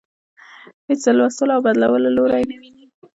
[0.87, 2.85] هیڅ د لوستلو او بدلولو لوری نه ويني.